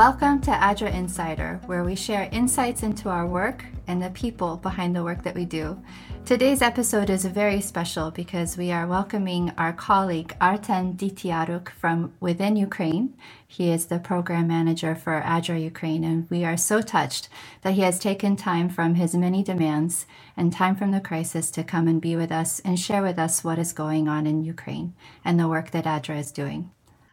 [0.00, 4.96] Welcome to ADRA Insider, where we share insights into our work and the people behind
[4.96, 5.78] the work that we do.
[6.24, 12.56] Today's episode is very special because we are welcoming our colleague Artem Ditiaruk from within
[12.56, 13.14] Ukraine.
[13.46, 17.28] He is the program manager for ADRA Ukraine, and we are so touched
[17.60, 21.62] that he has taken time from his many demands and time from the crisis to
[21.62, 24.94] come and be with us and share with us what is going on in Ukraine
[25.26, 26.70] and the work that ADRA is doing.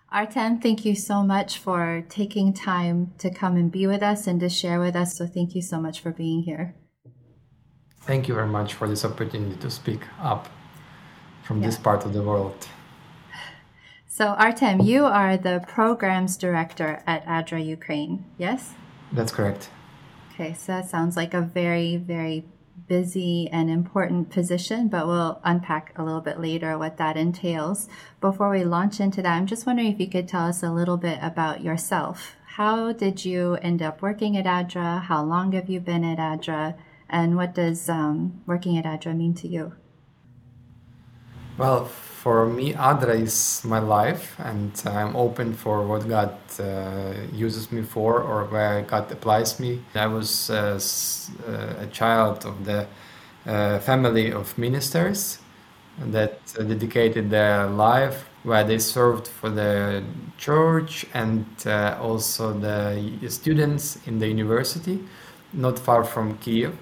[0.09, 4.39] Artem, thank you so much for taking time to come and be with us and
[4.39, 5.17] to share with us.
[5.17, 6.75] So, thank you so much for being here.
[8.03, 10.47] Thank you very much for this opportunity to speak up
[11.43, 11.67] from yeah.
[11.67, 12.69] this part of the world.
[14.07, 18.73] So, Artem, you are the programs director at ADRA Ukraine, yes?
[19.11, 19.69] That's correct.
[20.33, 22.45] Okay, so that sounds like a very, very
[22.87, 27.87] busy and important position, but we'll unpack a little bit later what that entails.
[28.21, 30.97] Before we launch into that, I'm just wondering if you could tell us a little
[30.97, 32.35] bit about yourself.
[32.45, 35.03] How did you end up working at ADRA?
[35.03, 36.75] How long have you been at ADRA?
[37.09, 39.73] And what does um, working at ADRA mean to you?
[41.57, 47.71] Well, for me, ADRA is my life, and I'm open for what God uh, uses
[47.71, 49.81] me for or where God applies me.
[49.95, 50.79] I was uh,
[51.47, 52.85] uh, a child of the
[53.47, 55.39] uh, family of ministers
[55.99, 60.03] that dedicated their life where they served for the
[60.37, 64.99] church and uh, also the students in the university,
[65.53, 66.77] not far from Kiev.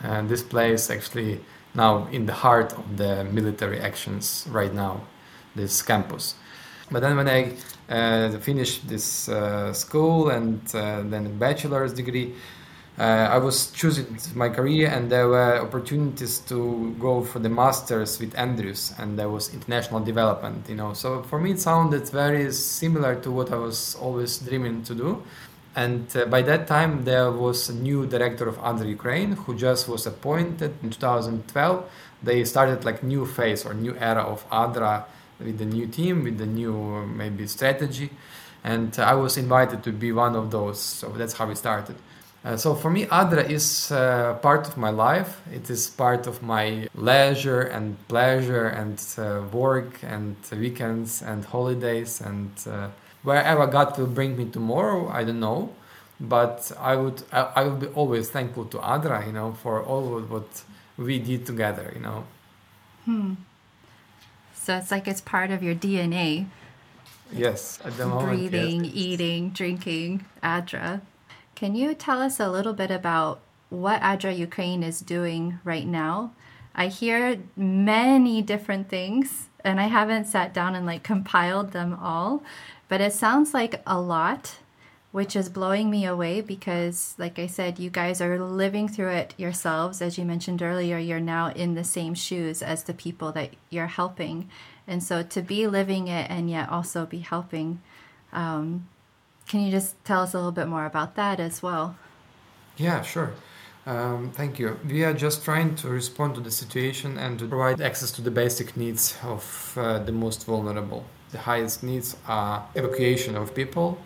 [0.00, 1.40] And this place actually
[1.78, 5.00] now in the heart of the military actions right now,
[5.54, 6.34] this campus.
[6.90, 7.40] But then when I
[7.88, 12.34] uh, finished this uh, school and uh, then a bachelor's degree,
[12.98, 18.18] uh, I was choosing my career and there were opportunities to go for the masters
[18.18, 20.94] with Andrews and there was international development, you know.
[20.94, 25.22] So for me it sounded very similar to what I was always dreaming to do.
[25.78, 29.88] And uh, by that time, there was a new director of ADRA Ukraine who just
[29.88, 31.88] was appointed in 2012.
[32.20, 35.04] They started like new phase or new era of ADRA
[35.38, 38.10] with the new team, with the new maybe strategy.
[38.64, 40.80] And I was invited to be one of those.
[40.80, 41.94] So that's how it started.
[42.44, 45.40] Uh, so for me, ADRA is uh, part of my life.
[45.52, 52.20] It is part of my leisure and pleasure and uh, work and weekends and holidays
[52.20, 52.88] and uh,
[53.22, 55.74] wherever God will bring me tomorrow, I don't know.
[56.20, 60.20] But I would I, I will be always thankful to Adra, you know, for all
[60.20, 60.62] what
[60.96, 62.24] we did together, you know.
[63.04, 63.34] Hmm.
[64.54, 66.46] So it's like it's part of your DNA.
[67.32, 68.38] Yes, at the moment.
[68.38, 68.94] Breathing, yes.
[68.94, 71.02] eating, drinking, Adra.
[71.54, 73.40] Can you tell us a little bit about
[73.70, 76.32] what Adra Ukraine is doing right now?
[76.74, 82.42] I hear many different things and I haven't sat down and like compiled them all.
[82.88, 84.56] But it sounds like a lot,
[85.12, 89.34] which is blowing me away because, like I said, you guys are living through it
[89.36, 90.00] yourselves.
[90.00, 93.86] As you mentioned earlier, you're now in the same shoes as the people that you're
[93.86, 94.48] helping.
[94.86, 97.82] And so to be living it and yet also be helping,
[98.32, 98.88] um,
[99.46, 101.96] can you just tell us a little bit more about that as well?
[102.78, 103.32] Yeah, sure.
[103.86, 104.78] Um, thank you.
[104.86, 108.30] We are just trying to respond to the situation and to provide access to the
[108.30, 113.98] basic needs of uh, the most vulnerable the highest needs are evacuation of people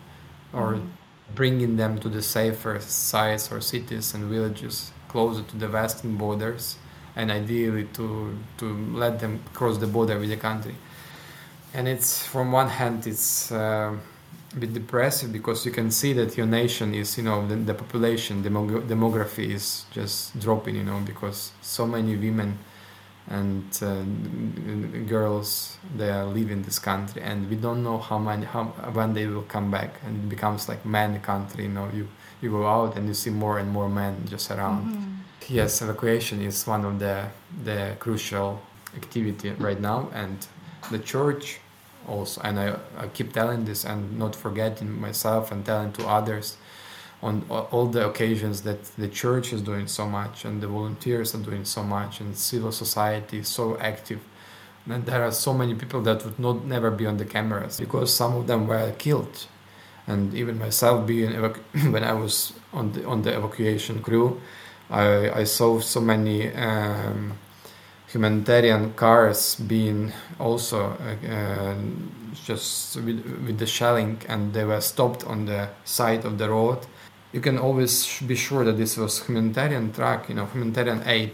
[0.51, 0.87] or mm-hmm.
[1.35, 6.77] bringing them to the safer sites or cities and villages closer to the western borders
[7.15, 10.75] and ideally to to let them cross the border with the country
[11.73, 13.95] and it's from one hand it's uh,
[14.55, 17.73] a bit depressive because you can see that your nation is you know the, the
[17.73, 22.57] population demog- demography is just dropping you know because so many women
[23.27, 24.03] and uh,
[25.07, 29.25] girls they are leaving this country and we don't know how many how when they
[29.25, 32.07] will come back and it becomes like man country you know you
[32.41, 35.13] you go out and you see more and more men just around mm-hmm.
[35.47, 37.25] yes evacuation is one of the
[37.63, 38.61] the crucial
[38.95, 40.47] activity right now and
[40.91, 41.59] the church
[42.07, 46.57] also and I, I keep telling this and not forgetting myself and telling to others
[47.23, 51.43] on all the occasions that the church is doing so much and the volunteers are
[51.49, 54.19] doing so much and civil society is so active.
[54.85, 58.13] And there are so many people that would not never be on the cameras because
[58.13, 59.47] some of them were killed.
[60.05, 61.31] And even myself being
[61.93, 64.41] when I was on the on the evacuation crew
[64.89, 67.33] I, I saw so many um,
[68.07, 71.75] humanitarian cars being also uh,
[72.45, 76.85] just with, with the shelling and they were stopped on the side of the road
[77.33, 81.33] you can always be sure that this was humanitarian track, you know, humanitarian aid,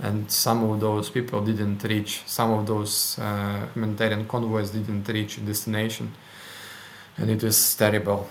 [0.00, 2.22] and some of those people didn't reach.
[2.26, 6.12] Some of those uh, humanitarian convoys didn't reach destination,
[7.18, 8.28] and it was terrible.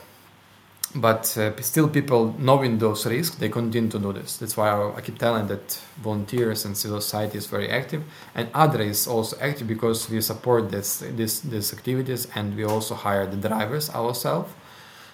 [0.95, 4.95] but uh, still people knowing those risks they continue to do this that's why I,
[4.95, 8.03] I, keep telling that volunteers and civil society is very active
[8.33, 12.95] and ADRA is also active because we support this, this these activities and we also
[12.95, 14.49] hire the drivers ourselves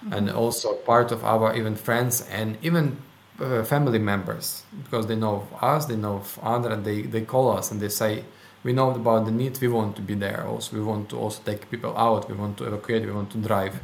[0.04, 0.12] mm-hmm.
[0.12, 2.96] and also part of our even friends and even
[3.40, 7.56] uh, family members because they know of us they know of ADRA they, they call
[7.56, 8.24] us and they say
[8.64, 11.42] we know about the need we want to be there also we want to also
[11.44, 13.80] take people out we want to evacuate we want to drive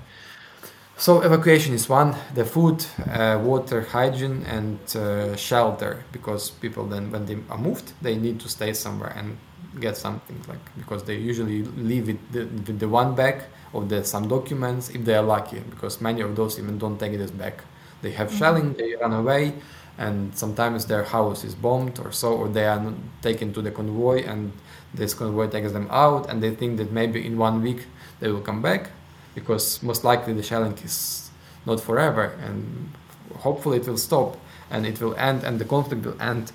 [0.99, 6.03] so evacuation is one, the food, uh, water, hygiene, and uh, shelter.
[6.11, 9.39] Because people then, when they are moved, they need to stay somewhere and
[9.79, 13.43] get something like because they usually leave it the, the one bag
[13.73, 15.61] of the some documents if they are lucky.
[15.61, 17.65] Because many of those even don't take it back.
[18.03, 18.39] They have mm-hmm.
[18.39, 19.55] shelling, they run away,
[19.99, 22.93] and sometimes their house is bombed or so, or they are
[23.23, 24.53] taken to the convoy, and
[24.95, 27.87] this convoy takes them out, and they think that maybe in one week
[28.21, 28.91] they will come back
[29.35, 31.31] because most likely the shelling is
[31.67, 32.91] not forever and
[33.39, 34.37] hopefully it will stop
[34.71, 36.53] and it will end and the conflict will end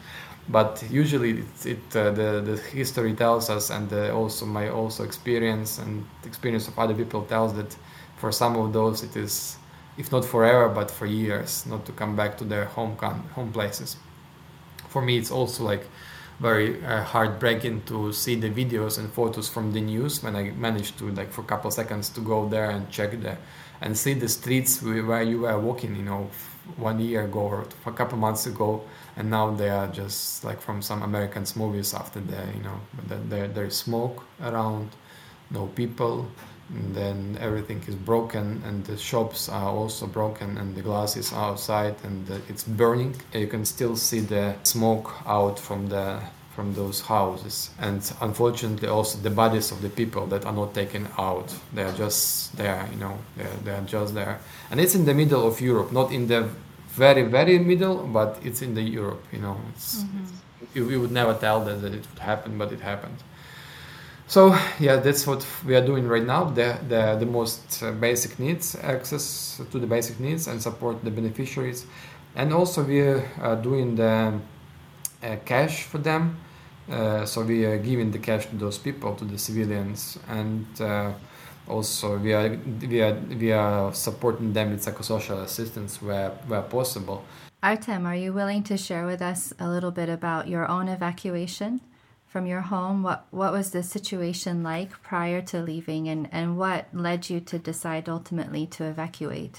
[0.50, 5.04] but usually it, it uh, the, the history tells us and uh, also my also
[5.04, 7.76] experience and experience of other people tells that
[8.18, 9.58] for some of those it is
[9.98, 13.52] if not forever but for years not to come back to their home con- home
[13.52, 13.96] places.
[14.90, 15.88] For me it's also like
[16.40, 20.98] very uh, heartbreaking to see the videos and photos from the news when I managed
[20.98, 23.38] to like for a couple seconds to go there and check the
[23.82, 26.30] and see the streets where you were walking, you know,
[26.78, 28.82] one year ago or a couple months ago,
[29.16, 32.80] and now they are just like from some American movies after the you know
[33.30, 34.90] there there's smoke around,
[35.52, 36.28] no people,
[36.70, 41.34] and then everything is broken and the shops are also broken and the glass is
[41.34, 43.16] outside and it's burning.
[43.34, 46.22] You can still see the smoke out from the
[46.56, 51.08] from those houses and unfortunately also the bodies of the people that are not taken
[51.18, 54.40] out they are just there you know they're, they are just there
[54.70, 56.48] and it's in the middle of europe not in the
[56.90, 60.24] very very middle but it's in the europe you know it's, mm-hmm.
[60.24, 63.18] it's, you, you would never tell that, that it would happen but it happened
[64.28, 66.46] so yeah, that's what we are doing right now.
[66.46, 71.12] The the, the most uh, basic needs, access to the basic needs, and support the
[71.12, 71.86] beneficiaries,
[72.36, 74.40] and also we are uh, doing the
[75.46, 76.38] cash for them.
[76.90, 81.14] Uh, so we are giving the cash to those people, to the civilians, and uh,
[81.68, 87.24] also we are we are we are supporting them with psychosocial assistance where where possible.
[87.62, 91.80] Artem, are you willing to share with us a little bit about your own evacuation?
[92.34, 93.04] from your home?
[93.04, 97.60] What what was the situation like prior to leaving, and and what led you to
[97.60, 99.58] decide ultimately to evacuate?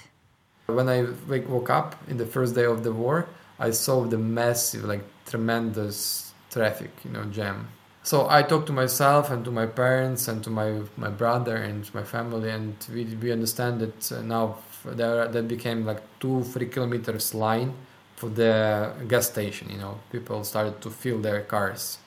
[0.67, 1.07] When I
[1.55, 3.29] woke up in the first day of the war,
[3.61, 7.69] I saw the massive, like tremendous traffic, you know, jam.
[8.03, 11.83] So I talked to myself and to my parents and to my my brother and
[11.95, 16.67] my family, and we we understand that uh, now there that became like two three
[16.67, 17.73] kilometers line
[18.17, 19.71] for the gas station.
[19.71, 21.99] You know, people started to fill their cars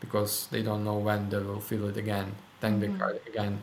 [0.00, 2.92] because they don't know when they will fill it again, tank mm-hmm.
[2.92, 3.62] the card again.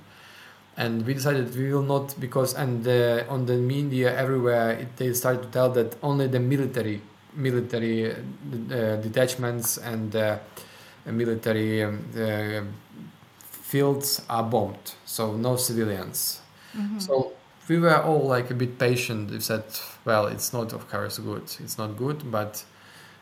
[0.77, 5.13] And we decided we will not because and uh, on the media everywhere it, they
[5.13, 7.01] started to tell that only the military
[7.35, 10.37] military uh, detachments and uh,
[11.05, 12.61] military um, uh,
[13.39, 16.41] fields are bombed, so no civilians.
[16.75, 16.99] Mm-hmm.
[16.99, 17.33] So
[17.67, 19.31] we were all like a bit patient.
[19.31, 19.63] We said,
[20.05, 21.43] well, it's not of course good.
[21.59, 22.63] It's not good, but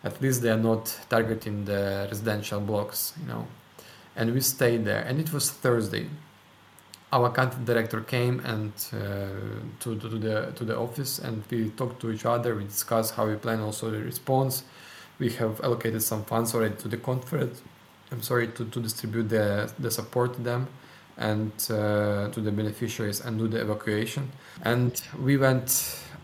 [0.04, 3.48] at least they are not targeting the residential blocks, you know.
[4.16, 6.08] And we stayed there, and it was Thursday.
[7.14, 8.98] Our country director came and uh,
[9.82, 12.56] to, to, to, the to the office, and we talked to each other.
[12.56, 14.64] We discussed how we plan also the response.
[15.20, 17.62] We have allocated some funds already to the conference.
[18.12, 20.68] I'm sorry to, to distribute the the support to them
[21.18, 24.32] and uh, to the beneficiaries and do the evacuation.
[24.64, 25.70] And we went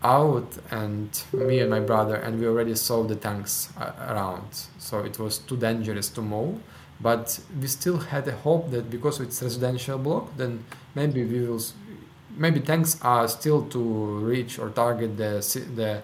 [0.02, 3.68] out and me and my brother and we already saw the tanks
[4.08, 6.58] around so it was too dangerous to move
[7.00, 10.64] but we still had a hope that because it's residential block then
[10.94, 11.60] maybe we will
[12.36, 13.80] maybe tanks are still to
[14.18, 15.32] reach or target the
[15.74, 16.02] the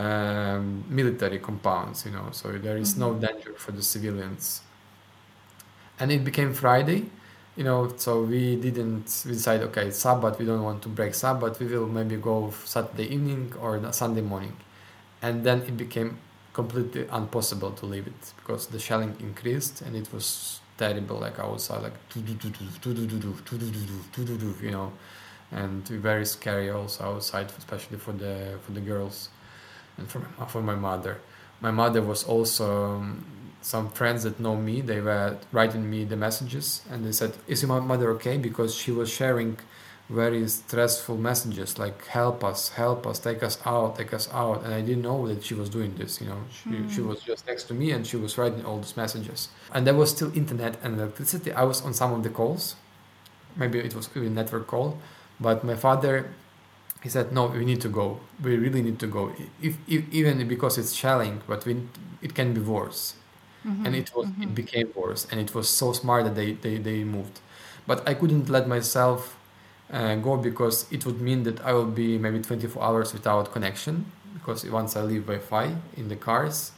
[0.00, 3.00] um, military compounds you know so there is mm-hmm.
[3.00, 4.62] no danger for the civilians
[6.00, 7.04] and it became friday
[7.56, 11.14] you know, so we didn't we decided okay, it's Sabbath we don't want to break
[11.14, 14.56] Sabbath, we will maybe go Saturday evening or Sunday morning,
[15.20, 16.18] and then it became
[16.52, 21.82] completely impossible to leave it because the shelling increased and it was terrible, like outside,
[21.82, 21.94] like
[24.62, 24.92] you know,
[25.50, 29.28] and very scary also outside, especially for the for the girls,
[29.98, 31.20] and for for my mother.
[31.60, 32.96] My mother was also.
[32.96, 33.26] Um,
[33.64, 37.62] some friends that know me they were writing me the messages and they said is
[37.62, 39.56] your mother okay because she was sharing
[40.12, 44.62] very stressful messages like help us help us take us out take us out.
[44.64, 46.40] And i didn't know that she was doing this you know.
[46.52, 46.90] She, mm.
[46.94, 49.48] she was just next to me and she was writing all these messages.
[49.72, 51.52] And there was still internet and electricity.
[51.52, 52.76] I was on some of the calls.
[53.56, 54.98] Maybe it was even network call.
[55.40, 56.30] But my father
[57.02, 58.20] he said no we need to go.
[58.42, 59.32] We really need to go.
[59.60, 61.82] If, if even because it's shelling but we,
[62.20, 63.14] it can be worse.
[63.66, 63.86] Mm-hmm.
[63.86, 64.42] and it was mm-hmm.
[64.42, 65.26] it became worse.
[65.30, 67.40] And it was so smart that they, they, they moved.
[67.86, 69.36] But i couldn't let myself
[69.92, 74.06] uh, go because it would mean that I will be maybe 24 hours without connection
[74.34, 76.72] because once I leave Wi-Fi in the cars,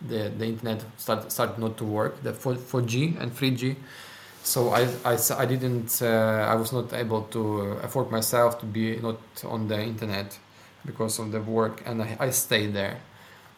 [0.00, 3.76] the, the internet start start not to work, the 4, 4G and 3G.
[4.42, 8.96] So I, I, I didn't uh, I was not able to afford myself to be
[8.96, 10.38] not on the internet
[10.86, 13.00] because of the work and I, I stayed there.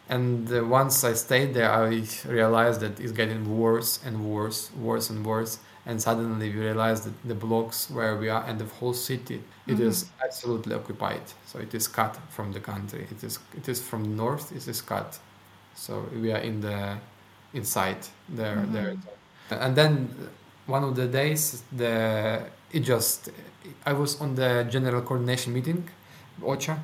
[0.09, 5.09] And uh, once I stayed there, I realized that it's getting worse and worse, worse
[5.09, 8.95] and worse and suddenly we realize that the blocks where we are and the whole
[8.95, 9.83] city it mm-hmm.
[9.89, 11.23] is absolutely occupied.
[11.47, 13.07] So it is cut from the country.
[13.11, 15.19] It is it is from north it is cut.
[15.75, 16.99] So we are in the
[17.55, 18.73] inside there mm-hmm.
[18.73, 18.97] there
[19.51, 20.09] and then
[20.67, 23.31] one of the days the it just
[23.85, 25.89] i was on the general coordination meeting
[26.43, 26.79] ocha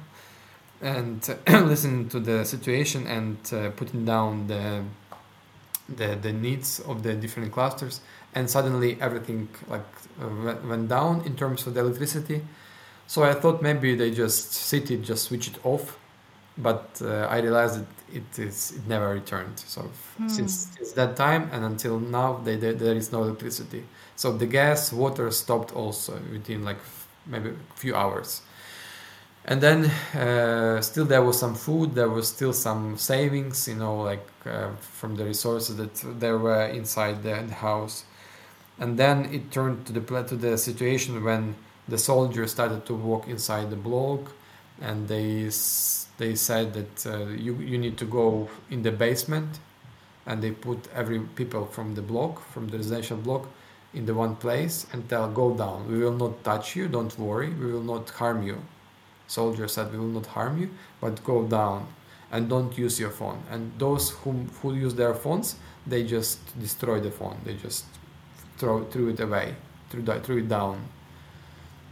[0.83, 4.83] and listening to the situation and uh, putting down the
[5.89, 8.01] the the needs of the different clusters
[8.35, 9.87] and suddenly everything like
[10.23, 12.43] uh, went down in terms of the electricity.
[13.07, 15.99] So i thought maybe they just city just switch it off
[16.59, 19.59] but uh, i realized that it is it never returned.
[19.59, 20.31] So mm.
[20.31, 23.85] since, since that time and until now they, they, there is no electricity.
[24.17, 26.79] So the gas water stopped also within like
[27.27, 28.43] maybe a few hours.
[29.45, 34.03] And then uh, still there was some food there was still some savings you know
[34.03, 38.05] like uh, from the resources that there were inside the house
[38.79, 41.55] and then it turned to the to the situation when
[41.89, 44.33] the soldiers started to walk inside the block
[44.81, 45.51] and they
[46.19, 49.61] they said that uh, you you need to go in the basement.
[50.27, 53.49] And they put every people from the block from the residential block
[53.95, 55.91] in the one place and tell go down.
[55.91, 56.87] We will not touch you.
[56.87, 57.49] Don't worry.
[57.49, 58.59] We will not harm you.
[59.27, 60.69] Soldiers said we will not harm you
[61.01, 61.87] but go down
[62.31, 63.43] and don't use your phone.
[63.51, 65.57] And those who who use their phones
[65.87, 67.39] they just destroy the phone.
[67.45, 67.87] They just
[68.59, 69.55] throw threw it away,
[69.91, 70.77] threw, threw it down.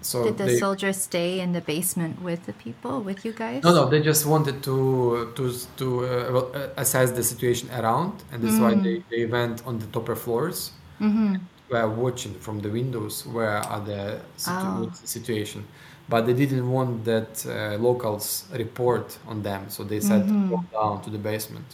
[0.03, 3.65] So did the they, soldiers stay in the basement with the people, with you guys?
[3.65, 8.55] No, no, they just wanted to to to uh, assess the situation around, and that's
[8.55, 8.63] mm.
[8.63, 10.73] why they, they went on the upper floors.
[11.01, 11.37] Mm-hmm.
[11.69, 14.91] Were watching from the windows where are the situ- oh.
[14.93, 15.65] situation,
[16.09, 20.51] but they didn't want that uh, locals report on them, so they said mm-hmm.
[20.51, 21.67] go down to the basement.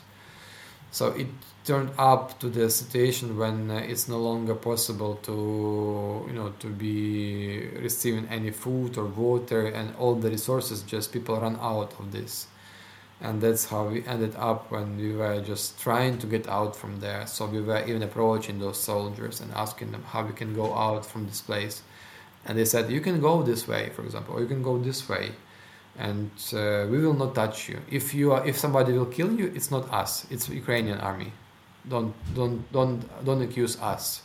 [0.93, 1.29] So it
[1.65, 6.67] turned up to the situation when uh, it's no longer possible to you know to
[6.69, 12.13] be receiving any food or water and all the resources just people run out of
[12.13, 12.47] this.
[13.23, 17.01] And that's how we ended up when we were just trying to get out from
[17.01, 17.27] there.
[17.27, 21.07] So we were even approaching those soldiers and asking them how we can go out
[21.07, 21.83] from this place.
[22.45, 25.09] And they said you can go this way for example or you can go this
[25.09, 25.33] way
[25.99, 27.81] and uh, we will not touch you.
[27.91, 30.27] If you are if somebody will kill you it's not us.
[30.31, 31.33] It's ukrainian army.
[31.89, 34.23] Don't don't don't don't accuse us.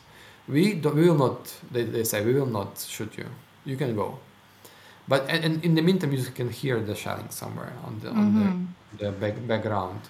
[0.47, 3.27] We don't, we will not they, they say we will not shoot you.
[3.65, 4.19] You can go.
[5.07, 8.47] But and, and in the meantime you can hear the shelling somewhere on the mm-hmm.
[8.47, 10.01] on the, the back, background.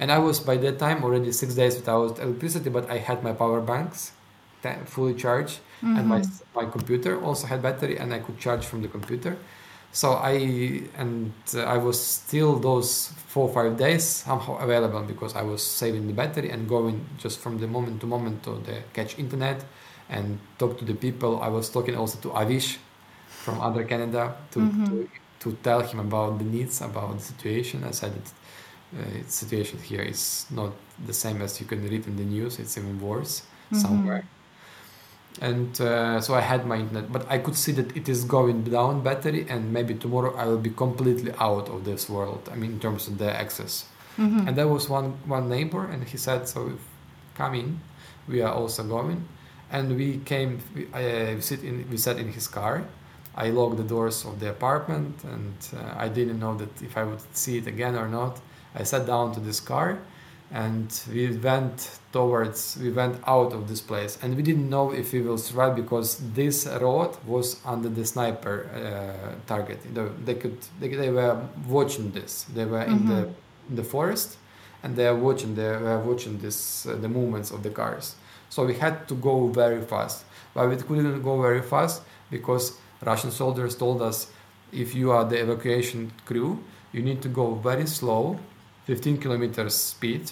[0.00, 3.32] And i was by that time already six days without electricity but i had my
[3.32, 4.12] power banks
[4.86, 5.58] fully charged.
[5.78, 5.96] Mm-hmm.
[5.96, 6.20] and my
[6.58, 9.38] my computer also had battery and i could charge from the computer
[9.92, 15.34] so I and uh, I was still those four or five days somehow available because
[15.34, 18.82] I was saving the battery and going just from the moment to moment to the
[18.92, 19.64] catch internet
[20.08, 21.40] and talk to the people.
[21.40, 22.76] I was talking also to Avish
[23.28, 24.86] from ADRA Canada to, mm-hmm.
[24.86, 25.08] to,
[25.40, 27.84] to tell him about the needs about the situation.
[27.84, 28.32] I said that
[28.98, 30.72] uh, the situation here is not
[31.06, 32.58] the same as you can read in the news.
[32.58, 33.78] It's even worse mm-hmm.
[33.78, 34.24] somewhere
[35.40, 38.64] and uh, so I had my internet, but I could see that it is going
[38.64, 42.48] down battery, and maybe tomorrow I will be completely out of this world.
[42.52, 43.86] I mean, in terms of the access.
[44.18, 44.48] Mm-hmm.
[44.48, 46.72] And there was one one neighbor, and he said, "So
[47.34, 47.80] come in,
[48.28, 49.28] we are also going."
[49.70, 50.60] And we came.
[50.74, 51.88] We, uh, we sit in.
[51.90, 52.84] We sat in his car.
[53.36, 57.04] I locked the doors of the apartment, and uh, I didn't know that if I
[57.04, 58.40] would see it again or not.
[58.74, 59.98] I sat down to this car,
[60.50, 64.18] and we went towards we went out of this place.
[64.22, 68.68] And we didn't know if we will survive because this road was under the sniper
[68.74, 69.78] uh, target.
[70.24, 71.38] They could they, they, were
[71.68, 72.44] watching this.
[72.54, 72.92] They were mm-hmm.
[72.92, 73.70] in the mm-hmm.
[73.70, 74.38] in the forest
[74.82, 78.14] and they are watching they were watching this uh, the movements of the cars.
[78.48, 80.24] So we had to go very fast.
[80.54, 82.02] But we couldn't go very fast?
[82.30, 84.30] Because Russian soldiers told us
[84.72, 86.58] if you are the evacuation crew,
[86.92, 88.38] you need to go very slow,
[88.88, 90.30] 15 kilometers speed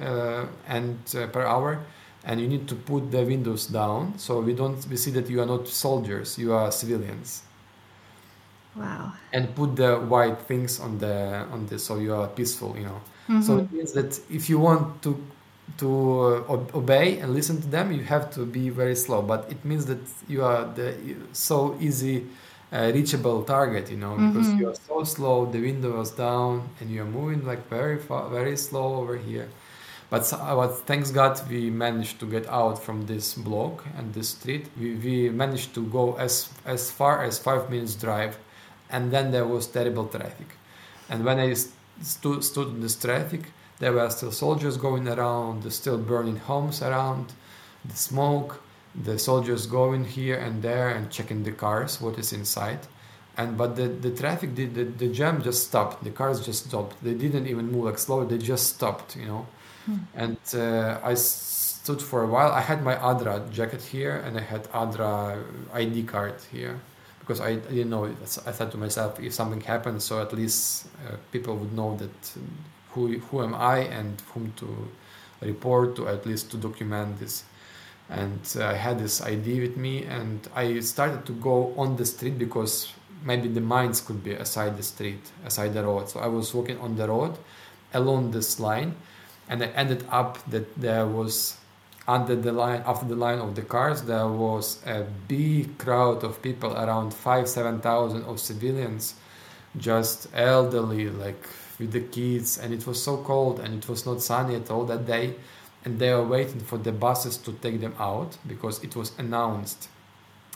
[0.00, 1.84] uh, and uh, per hour,
[2.24, 5.40] and you need to put the windows down so we don't we see that you
[5.42, 7.42] are not soldiers, you are civilians.
[8.74, 9.12] Wow.
[9.34, 13.00] And put the white things on the on this so you are peaceful, you know.
[13.28, 13.42] Mm-hmm.
[13.42, 15.20] So it means that if you want to
[15.78, 15.88] to
[16.48, 19.20] uh, obey and listen to them, you have to be very slow.
[19.20, 20.94] But it means that you are the
[21.32, 22.24] so easy
[22.72, 24.60] uh, reachable target, you know, because mm-hmm.
[24.60, 28.28] you are so slow, the window was down, and you are moving like very far,
[28.28, 29.48] very slow over here.
[30.08, 34.66] But, but thanks God, we managed to get out from this block and this street.
[34.78, 38.38] We, we managed to go as as far as five minutes drive,
[38.90, 40.48] and then there was terrible traffic.
[41.08, 41.54] And when I
[42.02, 43.42] stu- stood in this traffic,
[43.78, 47.32] there were still soldiers going around, still burning homes around,
[47.84, 48.60] the smoke,
[48.94, 52.80] the soldiers going here and there and checking the cars, what is inside.
[53.36, 56.04] And but the, the traffic, the, the, the jam just stopped.
[56.04, 57.02] The cars just stopped.
[57.02, 58.24] They didn't even move like slow.
[58.24, 59.46] They just stopped, you know.
[59.86, 59.96] Hmm.
[60.14, 62.50] And uh, I stood for a while.
[62.50, 65.42] I had my Adra jacket here and I had Adra
[65.72, 66.80] ID card here
[67.20, 68.04] because I, I didn't know.
[68.04, 72.32] I thought to myself, if something happens, so at least uh, people would know that
[72.90, 74.66] who who am I and whom to
[75.40, 77.44] report to at least to document this.
[78.10, 82.04] And uh, I had this ID with me, and I started to go on the
[82.04, 82.92] street because
[83.24, 86.08] maybe the mines could be aside the street, aside the road.
[86.08, 87.38] So I was walking on the road
[87.94, 88.96] along this line,
[89.48, 91.56] and I ended up that there was
[92.08, 96.42] under the line after the line of the cars there was a big crowd of
[96.42, 99.14] people around five seven thousand of civilians
[99.76, 101.46] just elderly like
[101.78, 104.84] with the kids and it was so cold and it was not sunny at all
[104.84, 105.34] that day
[105.84, 109.88] and they were waiting for the buses to take them out because it was announced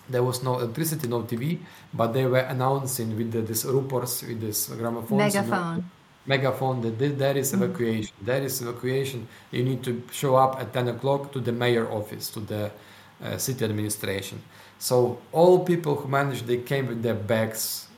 [0.08, 1.58] there was no electricity no tv
[1.92, 5.84] but they were announcing with the, this rupors with this gramophone megaphone you know,
[6.26, 7.62] megaphone that there is mm-hmm.
[7.62, 8.26] evacuation mm-hmm.
[8.26, 12.28] there is evacuation you need to show up at 10 o'clock to the mayor office
[12.28, 12.70] to the
[13.22, 14.42] uh, city administration
[14.78, 17.88] so all people who managed they came with their bags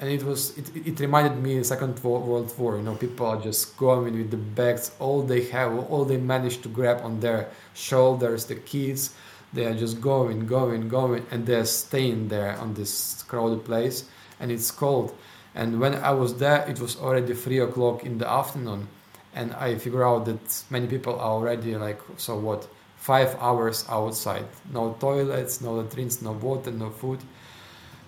[0.00, 3.76] and it was it, it reminded me second world war you know people are just
[3.76, 4.90] going with the bags.
[4.98, 9.12] All they have all they manage to grab on their shoulders the kids
[9.52, 14.04] they are just going going going and they're staying there on this crowded place
[14.40, 15.14] and it's cold.
[15.54, 18.88] And when i was there it was already three o'clock in the afternoon
[19.34, 24.46] and i figure out that many people are already like so what five hours outside.
[24.72, 27.20] No toilets no latrines no water no food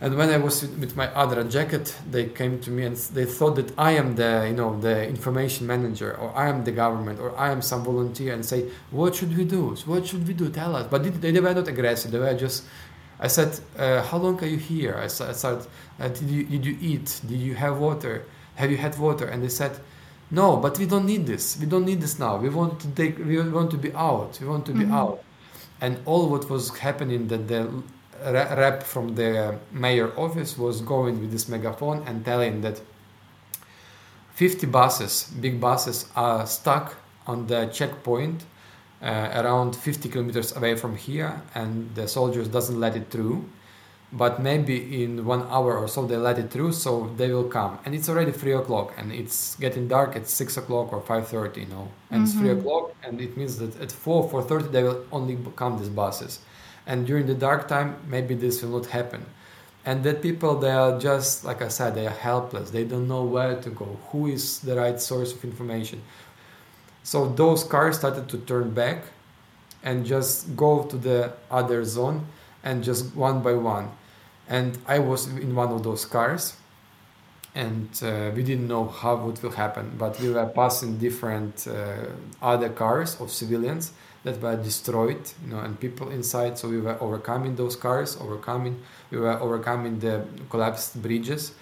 [0.03, 3.55] and when I was with my ADRA jacket, they came to me and they thought
[3.55, 7.39] that I am the, you know, the information manager, or I am the government, or
[7.39, 9.77] I am some volunteer, and say, what should we do?
[9.87, 10.49] What should we do?
[10.49, 10.89] Tell us.
[10.91, 12.11] But they, they were not aggressive.
[12.11, 12.65] They were just.
[13.21, 14.97] I said, uh, how long are you here?
[14.97, 15.65] I said,
[16.01, 17.21] uh, did, you, did you eat?
[17.29, 18.25] Did you have water?
[18.57, 19.27] Have you had water?
[19.27, 19.79] And they said,
[20.33, 21.57] no, but we don't need this.
[21.61, 22.39] We don't need this now.
[22.39, 23.19] We want to take.
[23.19, 24.41] We want to be out.
[24.41, 24.95] We want to be mm-hmm.
[24.95, 25.23] out.
[25.81, 27.85] And all what was happening that the
[28.25, 32.81] rep from the mayor office was going with this megaphone and telling that
[34.35, 38.45] 50 buses, big buses, are stuck on the checkpoint
[39.03, 43.45] uh, around 50 kilometers away from here, and the soldiers doesn't let it through.
[44.15, 47.79] But maybe in one hour or so they let it through, so they will come.
[47.87, 51.63] And it's already three o'clock, and it's getting dark at six o'clock or five thirty,
[51.63, 51.89] you know.
[52.11, 52.25] And mm-hmm.
[52.25, 52.61] it's three mm-hmm.
[52.61, 56.41] o'clock, and it means that at four four thirty they will only come these buses
[56.87, 59.27] and during the dark time maybe this will not happen.
[59.85, 62.71] And that people they are just like i said they are helpless.
[62.71, 63.99] They don't know where to go.
[64.11, 66.03] Who is the right source of information?
[67.03, 69.05] So those cars started to turn back
[69.83, 72.27] and just go to the other zone
[72.63, 73.91] and just one by one.
[74.49, 76.57] And i was in one of those cars.
[77.55, 82.07] And uh, we didn't know how it will happen but we were passing different uh,
[82.41, 83.93] other cars of civilians
[84.25, 86.59] that were destroyed, you know, and people inside.
[86.59, 88.81] So we were overcoming those cars, overcoming,
[89.11, 91.53] we were overcoming the collapsed bridges,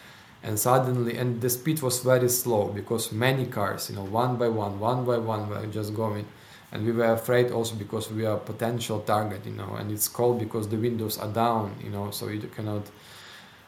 [0.42, 4.48] and suddenly, and the speed was very slow because many cars, you know, one by
[4.48, 6.26] one, one by one, were just going,
[6.72, 10.38] and we were afraid also because we are potential target, you know, and it's cold
[10.38, 12.82] because the windows are down, you know, so you cannot.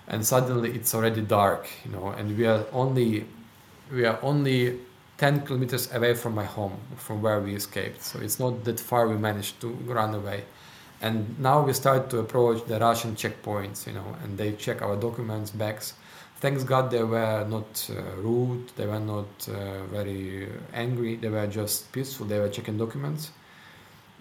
[0.09, 3.24] And suddenly it's already dark, you know, and we are only,
[3.90, 4.78] we are only
[5.23, 8.03] 10 kilometers away from my home, from where we escaped.
[8.03, 10.43] So it's not that far we managed to run away.
[11.01, 14.97] And now we start to approach the Russian checkpoints, you know, and they check our
[14.97, 15.95] documents, bags.
[16.41, 21.47] Thanks God they were not uh, rude, they were not uh, very angry, they were
[21.47, 23.31] just peaceful, they were checking documents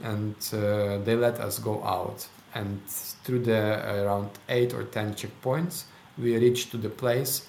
[0.04, 2.28] and uh, they let us go out.
[2.54, 2.86] and
[3.24, 3.62] through the
[4.04, 5.86] around eight or ten checkpoints,
[6.18, 7.48] we reached to the place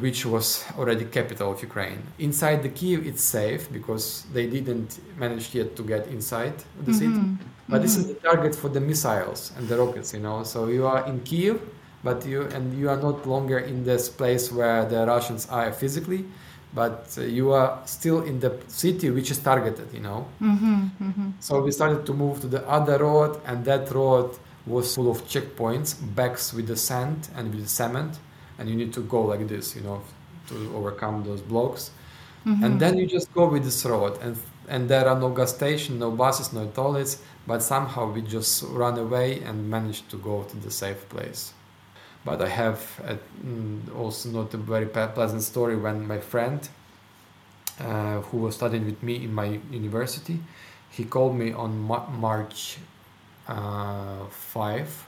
[0.00, 2.02] which was already capital of Ukraine.
[2.18, 6.92] Inside the Kiev, it's safe because they didn't manage yet to get inside the mm-hmm.
[6.92, 7.12] city.
[7.68, 7.82] But mm-hmm.
[7.82, 10.42] this is the target for the missiles and the rockets, you know.
[10.44, 11.60] So you are in Kiev,
[12.02, 16.24] but you and you are not longer in this place where the Russians are physically,
[16.74, 20.26] but you are still in the city which is targeted, you know.
[20.42, 20.74] Mm-hmm.
[21.02, 21.30] mm-hmm.
[21.40, 24.30] So we started to move to the other road, and that road
[24.66, 28.18] was full of checkpoints, bags with the sand and with the cement
[28.58, 30.00] and you need to go like this you know
[30.48, 31.90] to overcome those blocks.
[32.46, 32.64] Mm-hmm.
[32.64, 34.36] and then you just go with this road and
[34.68, 38.98] and there are no gas stations no buses no toilets but somehow we just run
[38.98, 41.52] away and manage to go to the safe place.
[42.24, 46.60] But i have a, mm, also not a very pleasant story when my friend
[47.80, 50.38] uh, who was studying with me in my university
[50.90, 52.78] he called me on Ma- march
[53.48, 55.06] uh, 5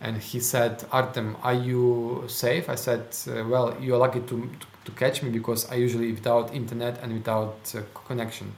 [0.00, 2.68] and he said, Artem, are you safe?
[2.70, 4.50] I said, uh, well, you're lucky to,
[4.84, 8.54] to, catch me because I usually without internet and without uh, connection.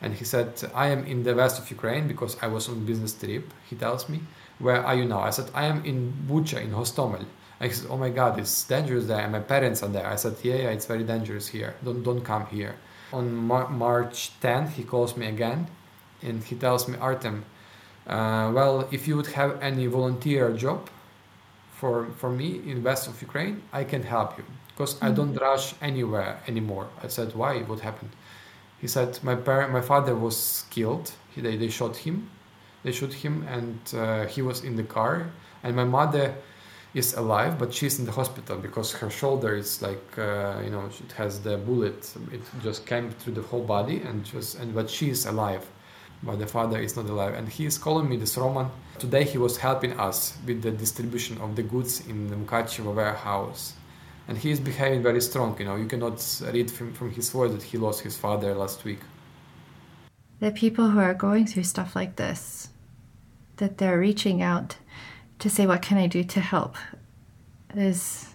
[0.00, 3.12] And he said, I am in the west of Ukraine because I was on business
[3.12, 4.20] trip, he tells me.
[4.58, 5.20] Where are you now?
[5.20, 7.26] I said, I am in Bucha, in Hostomel.
[7.60, 9.20] I said, oh my God, it's dangerous there.
[9.20, 10.06] And my parents are there.
[10.06, 11.74] I said, yeah, yeah, it's very dangerous here.
[11.84, 12.76] Don't, don't come here.
[13.12, 15.66] On Mar- March 10th, he calls me again
[16.22, 17.44] and he tells me, Artem,
[18.06, 20.90] uh, well, if you would have any volunteer job
[21.72, 25.06] for for me in west of Ukraine, I can help you because mm-hmm.
[25.06, 26.88] I don't rush anywhere anymore.
[27.02, 27.60] I said, why?
[27.60, 28.12] What happened?
[28.80, 31.12] He said, my parent, my father was killed.
[31.34, 32.30] He, they they shot him,
[32.82, 35.30] they shot him, and uh, he was in the car.
[35.62, 36.34] And my mother
[36.92, 40.84] is alive, but she's in the hospital because her shoulder is like uh, you know
[41.06, 42.14] it has the bullet.
[42.30, 45.64] It just came through the whole body, and just and but she is alive
[46.24, 47.34] but the father is not alive.
[47.34, 48.70] And he is calling me this Roman.
[48.98, 53.74] Today he was helping us with the distribution of the goods in the Mukachevo warehouse.
[54.26, 57.54] And he is behaving very strong, you know, you cannot read from, from his words
[57.54, 59.00] that he lost his father last week.
[60.40, 62.68] The people who are going through stuff like this,
[63.56, 64.78] that they're reaching out
[65.40, 66.76] to say, What can I do to help?
[67.76, 68.30] is.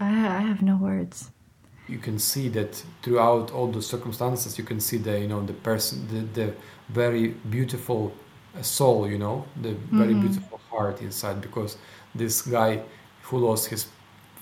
[0.00, 1.30] I, I have no words
[1.88, 5.52] you can see that throughout all the circumstances you can see the you know the
[5.52, 6.54] person the, the
[6.88, 8.12] very beautiful
[8.56, 9.98] uh, soul you know the mm-hmm.
[9.98, 11.76] very beautiful heart inside because
[12.14, 12.80] this guy
[13.22, 13.86] who lost his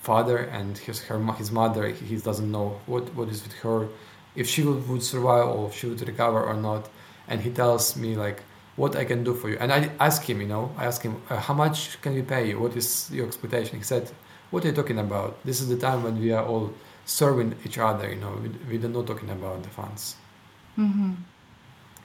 [0.01, 3.89] father and his her his mother he doesn't know what what is with her
[4.35, 6.89] if she would, would survive or if she would recover or not.
[7.29, 8.43] And he tells me like
[8.77, 9.57] what I can do for you.
[9.61, 12.49] And I ask him you know I ask him uh, how much can we pay
[12.49, 12.59] you?
[12.59, 13.79] What is your expectation?
[13.79, 14.11] He said
[14.51, 15.45] what are you talking about?
[15.45, 16.73] This is the time when we are all
[17.11, 18.09] serving each other.
[18.09, 20.17] You know, we, we are not talking about the funds.
[20.79, 21.13] Mm-hmm.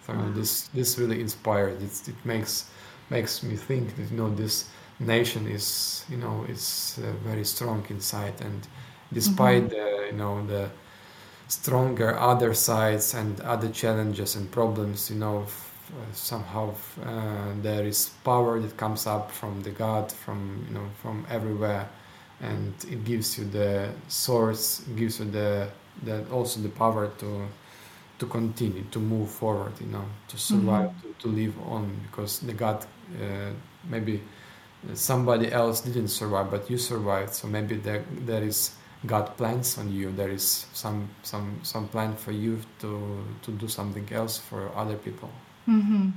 [0.06, 0.32] So wow.
[0.34, 1.82] this this really inspired.
[1.82, 2.66] It's, it makes
[3.10, 4.66] makes me think that you know this
[5.00, 8.68] nation is you know is uh, very strong inside, and
[9.14, 9.76] despite mm-hmm.
[9.76, 10.70] the you know the
[11.48, 15.46] stronger other sides and other challenges and problems, you know.
[15.86, 16.74] Uh, somehow
[17.06, 21.88] uh, there is power that comes up from the God, from you know, from everywhere,
[22.42, 25.68] and it gives you the source gives you the,
[26.04, 27.48] the also the power to
[28.20, 31.12] to continue to move forward you know to survive mm-hmm.
[31.14, 32.86] to, to live on because the god
[33.22, 33.52] uh,
[33.90, 34.22] maybe
[34.94, 39.92] somebody else didn't survive but you survived so maybe there, there is god plans on
[39.92, 44.70] you there is some some some plan for you to to do something else for
[44.76, 45.30] other people
[45.68, 46.10] mm-hmm.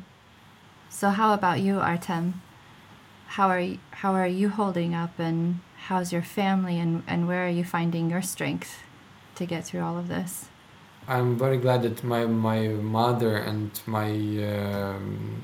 [0.88, 2.40] so how about you artem
[3.26, 7.46] how are you, how are you holding up and how's your family and, and where
[7.46, 8.83] are you finding your strength
[9.35, 10.48] to get through all of this?
[11.09, 14.11] I'm very glad that my, my mother and my
[14.55, 15.42] um,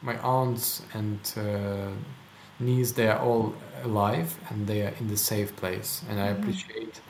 [0.00, 1.90] my aunts and uh,
[2.60, 6.42] niece they are all alive and they are in the safe place and I mm-hmm.
[6.42, 7.00] appreciate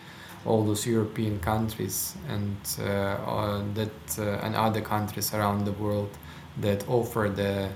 [0.47, 6.13] all those European countries and uh, uh, that uh, and other countries around the world
[6.61, 7.69] that offer the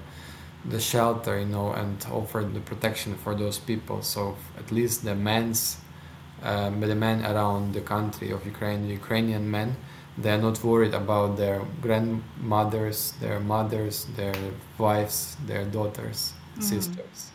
[0.69, 4.03] the shelter, you know, and offer the protection for those people.
[4.03, 5.79] So at least the men's,
[6.43, 9.77] um, the men around the country of Ukraine, the Ukrainian men,
[10.19, 14.35] they're not worried about their grandmothers, their mothers, their
[14.79, 16.63] wives, their daughters, mm.
[16.63, 17.31] sisters.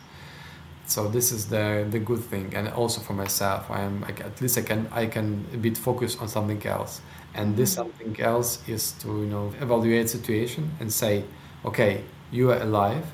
[0.86, 4.40] So this is the the good thing, and also for myself, I am like, at
[4.42, 7.00] least I can I can a bit focus on something else,
[7.34, 7.76] and this mm.
[7.76, 11.24] something else is to you know evaluate situation and say,
[11.64, 13.06] okay, you are alive,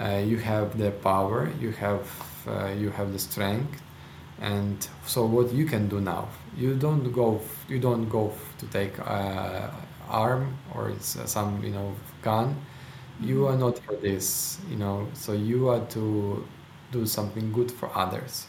[0.00, 2.06] uh, you have the power, you have
[2.48, 3.82] uh, you have the strength,
[4.40, 6.28] and so what you can do now?
[6.56, 9.70] You don't go you don't go to take uh,
[10.08, 12.56] arm or some you know gun.
[13.20, 15.08] You are not for this, you know.
[15.14, 16.46] So you are to
[16.92, 18.46] do something good for others.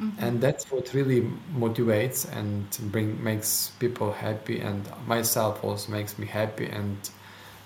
[0.00, 0.24] Mm-hmm.
[0.24, 1.22] And that's what really
[1.56, 6.96] motivates and bring makes people happy, and myself also makes me happy and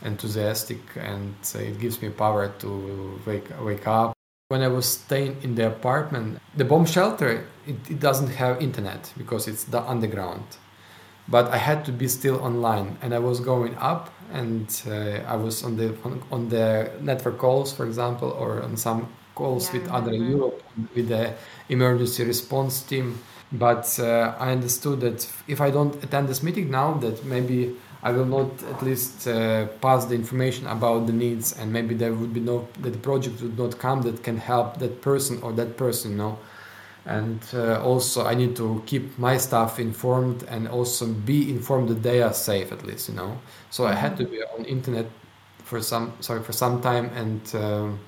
[0.05, 4.13] enthusiastic, and it gives me power to wake wake up.
[4.49, 9.13] When I was staying in the apartment, the bomb shelter it, it doesn't have internet
[9.17, 10.45] because it's the underground
[11.29, 15.37] but I had to be still online, and I was going up, and uh, I
[15.37, 19.81] was on the on, on, the network calls, for example, or on some calls yeah,
[19.81, 20.63] with ADRA Europe
[20.95, 21.35] with the
[21.69, 23.19] emergency response team.
[23.53, 28.13] But uh, I understood that if I don't attend this meeting now, that maybe I
[28.13, 32.33] will not at least uh, pass the information about the needs, and maybe there would
[32.33, 35.77] be no that the project would not come that can help that person or that
[35.77, 36.39] person, you know
[37.07, 42.03] and uh, also i need to keep my staff informed and also be informed that
[42.03, 43.39] they are safe at least you know
[43.71, 43.93] so mm-hmm.
[43.93, 45.07] i had to be on internet
[45.59, 47.99] for some sorry for some time and um,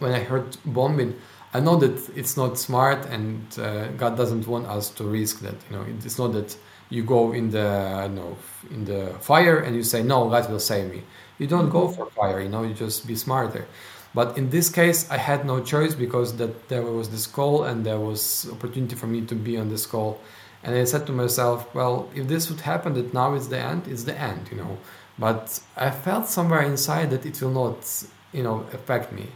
[0.00, 1.14] when i heard bombing
[1.52, 5.54] i know that it's not smart and uh, god doesn't want us to risk that
[5.68, 6.56] you know it's not that
[6.90, 7.68] you go in the
[8.08, 8.36] you know
[8.70, 11.02] in the fire and you say no god will save me
[11.38, 13.66] you don't go for fire you know you just be smarter
[14.14, 17.86] but in this case, I had no choice because that there was this call and
[17.86, 20.20] there was opportunity for me to be on this call.
[20.64, 23.86] And I said to myself, well, if this would happen, that now it's the end,
[23.86, 24.78] it's the end, you know.
[25.18, 29.28] But I felt somewhere inside that it will not, you know, affect me.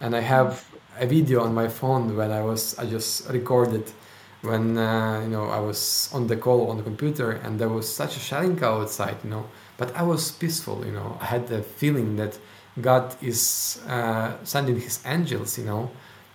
[0.00, 0.64] And I have
[1.00, 3.90] a video on my phone when I was, I just recorded
[4.42, 7.92] when, uh, you know, I was on the call on the computer and there was
[7.92, 9.46] such a shelling outside, you know.
[9.76, 11.18] But I was peaceful, you know.
[11.20, 12.38] I had the feeling that
[12.80, 15.90] God is uh, sending His angels, you know,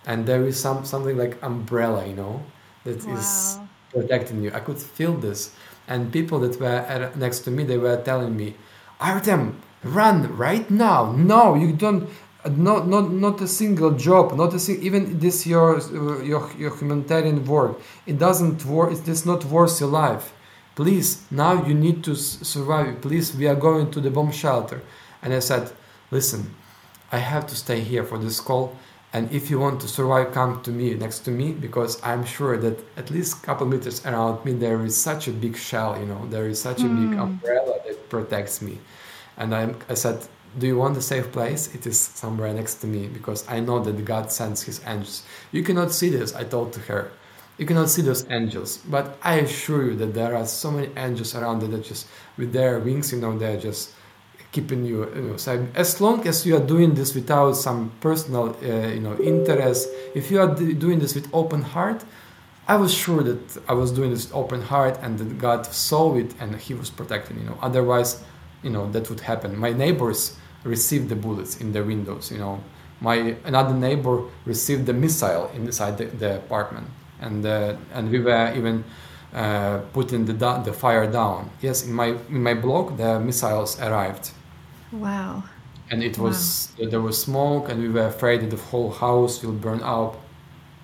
[0.06, 2.42] and there is some something like umbrella, you know,
[2.84, 3.16] that wow.
[3.16, 3.58] is
[3.92, 4.52] protecting you.
[4.52, 5.54] I could feel this,
[5.88, 8.54] and people that were next to me, they were telling me,
[9.00, 11.12] "Artem, run right now!
[11.12, 12.08] No, you don't."
[12.48, 15.80] Not, not, not a single job, not a sing- even this your,
[16.22, 17.80] your your humanitarian work.
[18.06, 18.92] It doesn't work.
[18.92, 20.32] It is not worth your life.
[20.74, 23.00] Please, now you need to survive.
[23.00, 24.82] Please, we are going to the bomb shelter.
[25.22, 25.72] And I said,
[26.10, 26.54] listen,
[27.10, 28.76] I have to stay here for this call.
[29.12, 32.58] And if you want to survive, come to me, next to me, because I'm sure
[32.58, 36.04] that at least a couple meters around me, there is such a big shell, you
[36.04, 37.20] know, there is such a big hmm.
[37.20, 38.78] umbrella that protects me.
[39.38, 40.28] And I, I said,
[40.58, 41.74] do you want a safe place?
[41.74, 45.22] It is somewhere next to me because I know that God sends his angels.
[45.52, 47.12] You cannot see this, I told to her.
[47.58, 51.34] You cannot see those angels, but I assure you that there are so many angels
[51.34, 53.92] around that just with their wings, you know, they're just
[54.52, 58.56] keeping you, you know, so as long as you are doing this without some personal
[58.62, 62.00] uh, you know interest if you are doing this with open heart
[62.66, 66.14] i was sure that i was doing this with open heart and that god saw
[66.16, 68.24] it and he was protecting you know otherwise
[68.62, 70.20] you know that would happen my neighbors
[70.66, 72.60] received the bullets in their windows you know
[73.00, 76.86] my another neighbor received the missile inside the, the apartment
[77.20, 78.84] and uh, and we were even
[79.34, 80.32] uh, putting the,
[80.64, 81.50] the fire down.
[81.60, 84.30] Yes, in my in my block the missiles arrived,
[84.92, 85.44] Wow.
[85.90, 86.88] And it was wow.
[86.90, 90.18] there was smoke, and we were afraid that the whole house will burn out,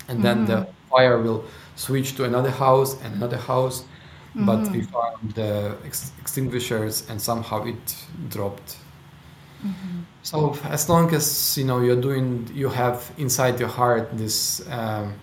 [0.09, 0.91] and then the mm-hmm.
[0.91, 1.45] fire will
[1.77, 3.83] switch to another house and another house.
[3.83, 4.47] Mm-hmm.
[4.47, 4.93] But we mm-hmm.
[4.93, 7.97] found the ex- extinguishers, and somehow it
[8.29, 8.77] dropped.
[9.65, 10.01] Mm-hmm.
[10.23, 14.67] So as long as you know you're doing, you have inside your heart this.
[14.69, 15.15] Um,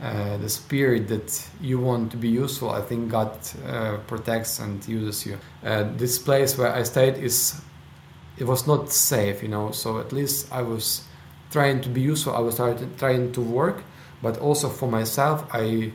[0.00, 4.86] uh, the spirit that you want to be useful, I think God uh, protects and
[4.86, 5.38] uses you.
[5.64, 7.60] Uh, this place where I stayed is
[8.36, 9.72] it was not safe, you know.
[9.72, 11.02] So at least I was
[11.50, 12.34] trying to be useful.
[12.36, 12.56] I was
[12.98, 13.82] trying to work,
[14.22, 15.90] but also for myself, I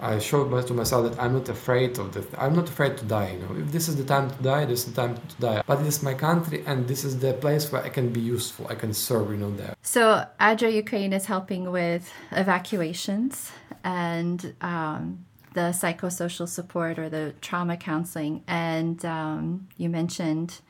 [0.00, 2.26] I showed to myself that I'm not afraid of that.
[2.38, 3.32] I'm not afraid to die.
[3.32, 5.62] You know, if this is the time to die, this is the time to die.
[5.66, 8.66] But it is my country, and this is the place where I can be useful.
[8.68, 9.30] I can serve.
[9.30, 9.74] You know, there.
[9.82, 13.52] So ADRA Ukraine is helping with evacuations
[13.84, 14.54] and.
[14.60, 18.44] Um, the psychosocial support or the trauma counseling.
[18.46, 20.60] And um, you mentioned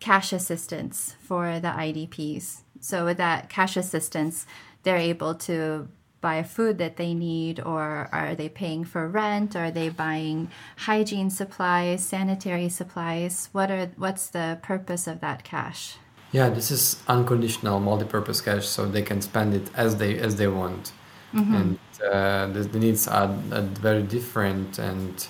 [0.00, 2.60] cash assistance for the IDPs.
[2.78, 4.46] So with that cash assistance,
[4.82, 5.88] they're able to
[6.20, 9.54] buy food that they need or are they paying for rent?
[9.56, 13.48] Are they buying hygiene supplies sanitary supplies?
[13.52, 15.96] What are what's the purpose of that cash?
[16.32, 20.48] Yeah this is unconditional multi-purpose cash so they can spend it as they as they
[20.48, 20.92] want.
[21.34, 21.54] Mm-hmm.
[21.54, 21.78] and
[22.10, 25.28] uh, the, the, needs are, are very different and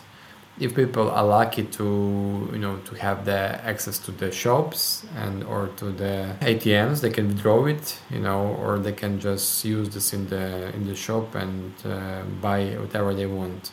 [0.60, 5.44] if people are lucky to you know to have the access to the shops and
[5.44, 9.88] or to the ATMs they can withdraw it you know or they can just use
[9.90, 13.70] this in the in the shop and uh, buy whatever they want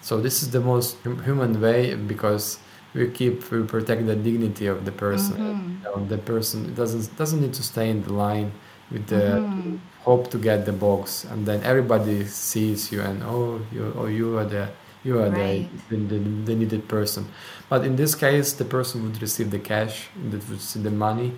[0.00, 2.58] so this is the most human way because
[2.94, 5.36] we keep we protect the dignity of the person.
[5.36, 5.70] Mm-hmm.
[5.76, 8.52] You know, the person doesn't doesn't need to stay in the line
[8.90, 9.76] with the Mm-hmm.
[10.08, 14.38] hope to get the box, and then everybody sees you and oh you oh you
[14.38, 14.68] are the
[15.08, 15.66] you are Right.
[15.90, 16.18] the, the,
[16.48, 17.22] the needed person.
[17.70, 19.94] But in this case, the person would receive the cash,
[20.30, 21.30] that would receive the money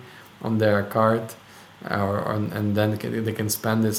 [0.47, 1.25] on their card,
[1.89, 2.89] or on, and then
[3.27, 3.97] they can- spend this.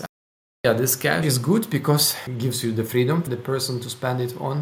[0.65, 4.19] Yeah, this cash is good because it gives you the freedom, the person to spend
[4.21, 4.57] it on,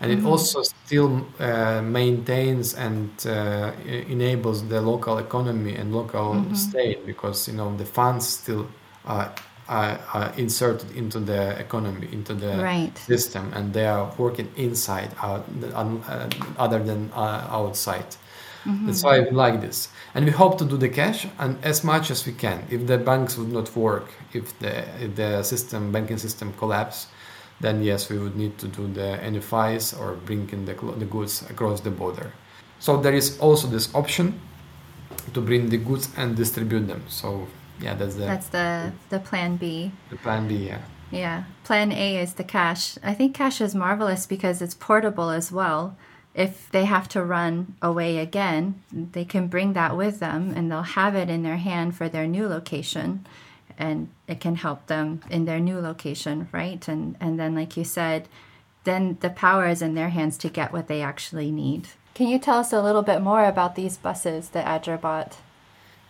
[0.00, 0.30] and it Mhm.
[0.32, 1.12] also still
[1.48, 3.70] uh, maintains and uh,
[4.16, 6.56] enables the local economy and local Mhm.
[6.68, 8.64] state because you know the funds still
[9.14, 9.28] are,
[9.68, 12.96] are, inserted into the economy, into the Right.
[12.98, 18.16] system, and they are working inside, out, um, uh, other than uh, outside.
[18.64, 18.86] Mm-hmm.
[18.86, 22.10] That's why we like this, and we hope to do the cash and as much
[22.10, 22.64] as we can.
[22.68, 27.06] If the banks would not work, if the if the system banking system collapse,
[27.60, 31.42] then yes, we would need to do the NFIs or bring in the the goods
[31.48, 32.32] across the border.
[32.80, 34.40] So there is also this option
[35.34, 37.04] to bring the goods and distribute them.
[37.08, 37.46] So
[37.80, 39.92] yeah, that's the That's the the plan B.
[40.10, 40.56] the plan B.
[40.66, 40.80] Yeah.
[41.10, 41.44] Yeah.
[41.64, 42.98] Plan A is the cash.
[43.02, 45.96] I think cash is marvelous because it's portable as well.
[46.34, 50.82] If they have to run away again, they can bring that with them and they'll
[50.82, 53.26] have it in their hand for their new location
[53.78, 56.86] and it can help them in their new location, right?
[56.88, 58.28] And and then like you said,
[58.84, 61.88] then the power is in their hands to get what they actually need.
[62.14, 65.36] Can you tell us a little bit more about these buses that ADRA bought?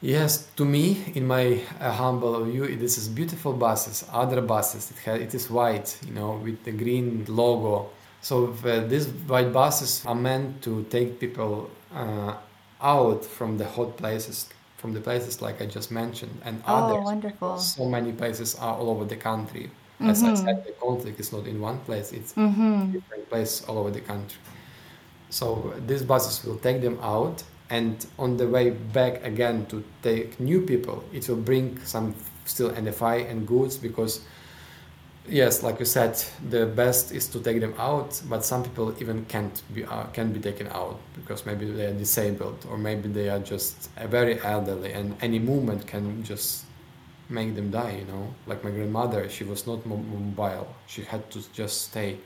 [0.06, 4.04] Yes, to me, in my uh, humble view, this is beautiful buses.
[4.12, 7.90] Other buses, it, ha- it is white, you know, with the green logo.
[8.22, 12.34] So uh, these white buses are meant to take people uh,
[12.80, 17.04] out from the hot places, from the places like I just mentioned, and Oh, others.
[17.04, 17.56] wonderful.
[17.58, 19.70] So many places are all over the country.
[20.04, 22.92] As I said, the conflict is not in one place; it's Mm-hmm.
[22.92, 24.38] different places all over the country.
[25.30, 30.38] So these buses will take them out, and on the way back again to take
[30.38, 34.20] new people, it will bring some still NFI and goods because,
[35.28, 39.24] yes, like you said, the best is to take them out, but some people even
[39.24, 43.28] can't be uh, can be taken out because maybe they are disabled or maybe they
[43.28, 46.64] are just very elderly, and any movement can just
[47.28, 47.96] make them die.
[47.98, 52.18] You know, like my grandmother, she was not mobile; she had to just stay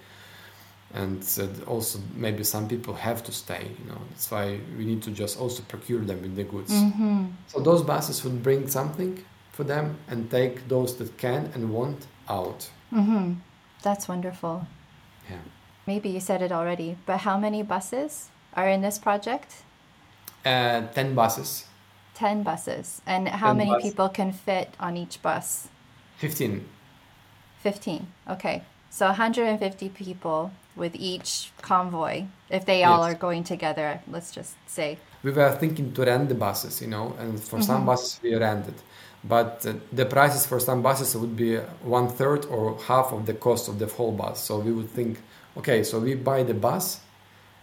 [0.94, 5.02] and uh, also maybe some people have to stay you know that's why we need
[5.02, 7.24] to just also procure them with the goods Mm-hmm.
[7.46, 12.06] so those buses would bring something for them and take those that can and want
[12.28, 13.34] out Mm-hmm.
[13.82, 14.66] That's wonderful.
[15.30, 15.38] yeah
[15.86, 19.62] Maybe you said it already, but how many buses are in this project?
[20.44, 21.64] uh, 10 buses
[22.14, 23.00] 10 buses.
[23.06, 25.68] And how many bus- people can fit on each bus?
[26.18, 26.64] 15
[27.62, 28.06] 15.
[28.28, 28.62] Okay.
[28.90, 33.12] So 150 people with each convoy, if they all Yes.
[33.12, 34.98] are going together, let's just say.
[35.22, 37.86] we were thinking to rent the buses you know and for some Mhm.
[37.90, 38.74] buses we rented
[39.22, 41.56] but uh, the prices for some buses would be
[41.98, 45.18] one third or half of the cost of the whole bus so we would think
[45.58, 47.00] okay so we buy the bus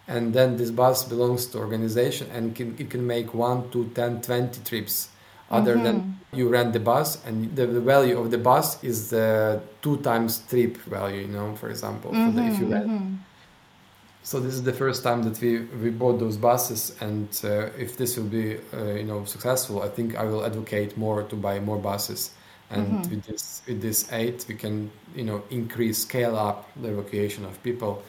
[0.08, 4.22] and then this bus belongs to organization and can, it can make one two 10
[4.22, 5.10] 20 trips
[5.50, 5.80] other Mm-hmm.
[5.80, 9.98] than you rent the bus and the, the value of the bus is the two
[9.98, 13.18] times trip value you know for example for the, if you rent Mhm.
[14.24, 17.98] so this is the first time that we we bought those buses, and uh, if
[17.98, 21.60] this will be uh, you know successful, I think I will advocate more to buy
[21.60, 22.32] more buses.
[22.70, 23.10] And Mhm.
[23.10, 27.62] with this with this eight, we can you know increase scale up the evacuation of
[27.64, 28.04] people.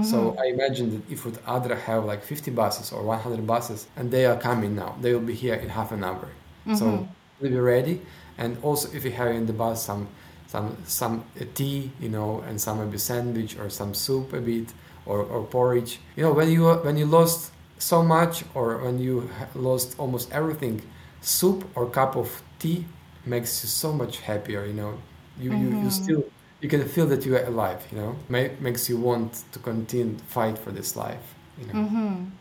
[0.00, 0.38] So Mhm.
[0.42, 4.26] I imagine that if would other have like 50 buses or 100 buses, and they
[4.26, 6.28] are coming now, they will be here in half an hour.
[6.72, 7.14] So Mhm.
[7.40, 8.00] we'll be ready.
[8.38, 10.08] And also, if you have in the bus some
[10.46, 11.24] some some
[11.54, 14.72] tea, you know, and some maybe sandwich or some soup a bit
[15.06, 15.98] or, or porridge.
[16.16, 20.82] You know, when you when you lost so much or when you lost almost everything,
[21.20, 22.86] soup or cup of tea
[23.26, 24.64] makes you so much happier.
[24.64, 24.98] You know,
[25.38, 25.90] you you, you Mhm.
[25.90, 26.24] still
[26.60, 27.82] you can feel that you are alive.
[27.90, 31.34] You know, Ma- makes you want to continue to fight for this life.
[31.58, 31.78] You know.
[31.78, 32.38] Mhm.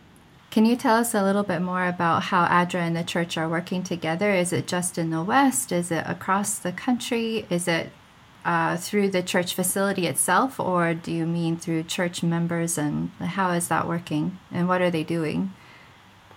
[0.54, 3.50] Can you tell us a little bit more about how ADRA and the church are
[3.50, 4.32] working together?
[4.36, 5.72] Is it just in the West?
[5.72, 7.48] Is it across the country?
[7.50, 7.90] Is it
[8.46, 12.78] uh, through the church facility itself, or do you mean through church members?
[12.78, 14.38] And how is that working?
[14.52, 15.54] And what are they doing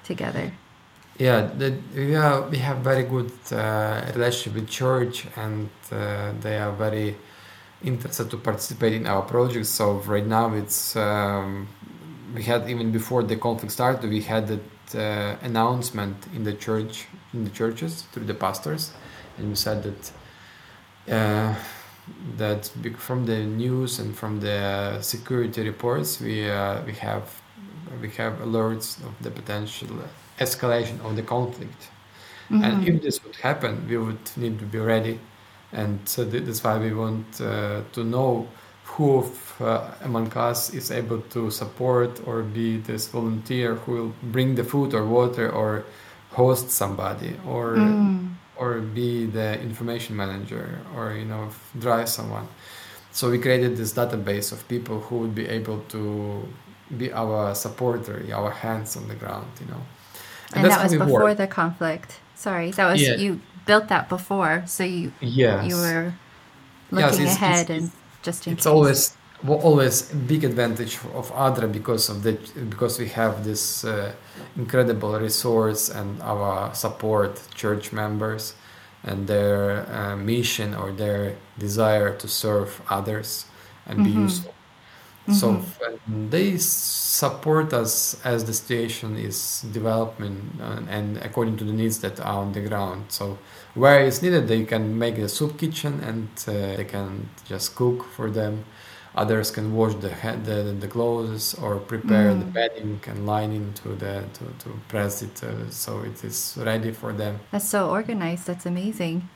[0.02, 0.54] together?
[1.18, 6.56] Yeah, the, we are we have very good uh, relationship with church, and uh, they
[6.56, 7.16] are very
[7.84, 9.68] interested to participate in our projects.
[9.68, 11.68] So right now, it's um,
[12.36, 17.06] we had even before the conflict started, we had that uh, announcement in the church
[17.34, 18.92] in the churches through the pastors,
[19.38, 20.12] and we said that.
[21.08, 21.54] Uh,
[22.36, 27.24] that from the news and from the security reports, we uh, we have
[28.00, 29.88] we have alerts of the potential
[30.38, 31.88] escalation of the conflict.
[32.50, 32.64] Mm-hmm.
[32.64, 35.18] And if this would happen, we would need to be ready.
[35.72, 38.46] And so that's why we want uh, to know
[38.96, 44.14] who of, uh, among us is able to support or be this volunteer who will
[44.22, 45.84] bring the food or water or
[46.30, 48.26] host somebody or mm.
[48.56, 52.48] or be the information manager or you know drive someone
[53.12, 56.48] so we created this database of people who would be able to
[56.96, 59.82] be our supporter our hands on the ground you know
[60.54, 61.36] and, and that was before work.
[61.36, 63.16] the conflict sorry that was yeah.
[63.16, 65.68] you built that before so you yes.
[65.68, 66.14] you were
[66.90, 67.90] looking yes, it's, ahead it's, and
[68.26, 69.16] just it's always
[69.48, 70.02] always
[70.32, 72.32] big advantage of ADRA because of the
[72.72, 74.12] because we have this uh,
[74.56, 78.54] incredible resource and our support church members
[79.04, 83.46] and their uh, mission or their desire to serve others
[83.86, 84.14] and mm-hmm.
[84.14, 84.54] be useful.
[85.28, 85.34] Mm-hmm.
[85.40, 85.46] So
[86.30, 92.20] they support us as the situation is developing uh, and according to the needs that
[92.20, 93.06] are on the ground.
[93.08, 93.38] So
[93.76, 98.04] where it's needed, they can make a soup kitchen and uh, they can just cook
[98.04, 98.64] for them.
[99.14, 100.10] Others can wash the
[100.44, 102.40] the, the clothes or prepare mm.
[102.40, 106.92] the bedding and lining to the to, to press it uh, so it is ready
[106.92, 107.40] for them.
[107.50, 109.28] That's so organized that's amazing.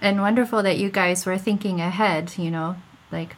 [0.00, 2.74] And wonderful that you guys were thinking ahead you know
[3.12, 3.36] like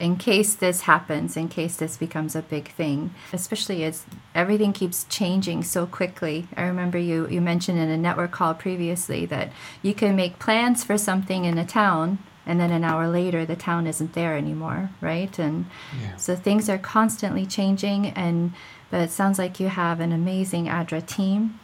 [0.00, 5.04] in case this happens in case this becomes a big thing especially as everything keeps
[5.04, 6.46] changing so quickly.
[6.56, 9.50] I remember you you mentioned in a network call previously that
[9.82, 13.56] you can make plans for something in a town and then an hour later the
[13.56, 15.38] town isn't there anymore right?
[15.38, 15.66] And
[16.00, 16.16] yeah.
[16.16, 18.52] so things are constantly changing and
[18.90, 21.58] but it sounds like you have an amazing ADRA team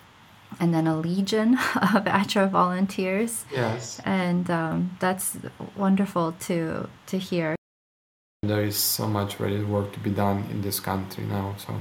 [0.61, 1.55] and then a legion
[1.95, 3.45] of ADRA volunteers.
[3.51, 4.01] Yes.
[4.05, 5.37] And um, that's
[5.76, 7.57] wonderful to to hear
[8.47, 11.75] there is so much ready work to be done in this country now so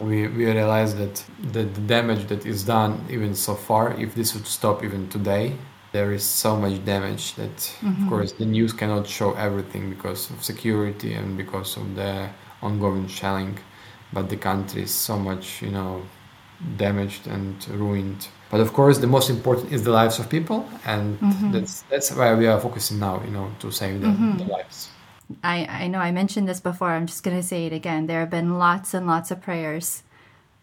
[0.00, 4.34] we, we realize that the, the damage that is done even so far if this
[4.34, 5.56] would stop even today
[5.92, 8.02] there is so much damage that mm-hmm.
[8.02, 12.28] of course the news cannot show everything because of security and because of the
[12.62, 13.58] ongoing shelling
[14.12, 16.02] but the country is so much you know
[16.76, 21.18] damaged and ruined but of course the most important is the lives of people and
[21.20, 21.52] mm-hmm.
[21.52, 24.38] that's that's why we are focusing now you know to save the, mm-hmm.
[24.38, 24.88] the lives
[25.42, 26.90] I, I know I mentioned this before.
[26.90, 28.06] I'm just going to say it again.
[28.06, 30.02] There have been lots and lots of prayers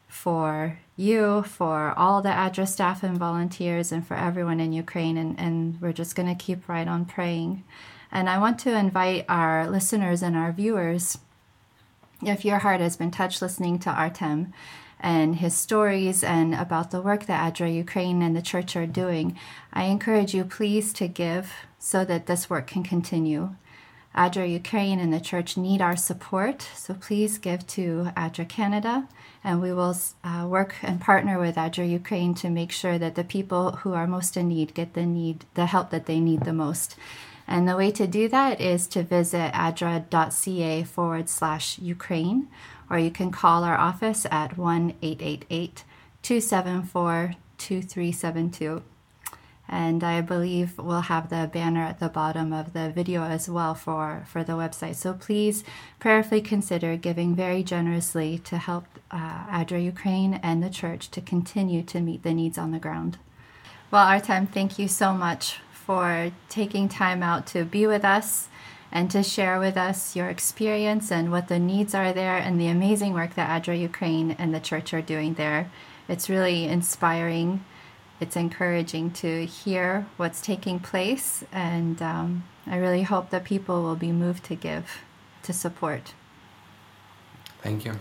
[0.07, 5.17] for you, for all the ADRA staff and volunteers, and for everyone in Ukraine.
[5.17, 7.63] And, and we're just going to keep right on praying.
[8.11, 11.17] And I want to invite our listeners and our viewers,
[12.21, 14.53] if your heart has been touched listening to Artem
[14.99, 19.37] and his stories and about the work that ADRA Ukraine and the church are doing,
[19.73, 23.55] I encourage you please to give so that this work can continue.
[24.15, 29.07] ADRA Ukraine and the church need our support, so please give to ADRA Canada,
[29.43, 33.23] and we will uh, work and partner with ADRA Ukraine to make sure that the
[33.23, 36.53] people who are most in need get the need the help that they need the
[36.53, 36.95] most.
[37.47, 42.47] And the way to do that is to visit adra.ca forward slash Ukraine,
[42.89, 45.83] or you can call our office at 1 888
[46.21, 48.83] 274 2372
[49.73, 53.73] and I believe we'll have the banner at the bottom of the video as well
[53.73, 54.93] for, for the website.
[54.93, 55.63] So please
[55.97, 61.81] prayerfully consider giving very generously to help uh, ADRA Ukraine and the church to continue
[61.83, 63.17] to meet the needs on the ground.
[63.89, 68.49] Well, Artem, thank you so much for taking time out to be with us
[68.91, 72.67] and to share with us your experience and what the needs are there and the
[72.67, 75.71] amazing work that ADRA Ukraine and the church are doing there.
[76.07, 77.65] It's really inspiring
[78.23, 83.99] it's encouraging to hear what's taking place, and um, I really hope that people will
[84.07, 84.87] be moved to give,
[85.43, 86.13] to support.
[87.61, 87.93] Thank you,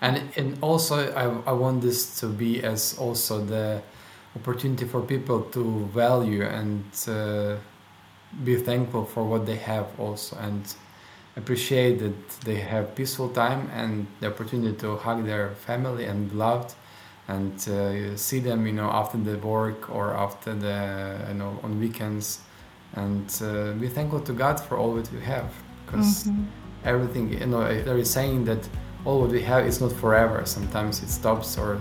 [0.00, 3.82] and and also I, I want this to be as also the
[4.38, 5.62] opportunity for people to
[5.94, 7.56] value and uh,
[8.44, 10.62] be thankful for what they have also and
[11.36, 16.74] appreciate that they have peaceful time and the opportunity to hug their family and loved
[17.30, 20.78] and uh, see them you know after the work or after the
[21.28, 22.40] you know on weekends.
[22.94, 25.48] And uh, be thankful to god for all that we have
[25.86, 26.44] because mm-hmm.
[26.84, 28.68] everything you know there is saying that
[29.04, 30.44] all what we have is not forever.
[30.44, 31.78] Sometimes it stops or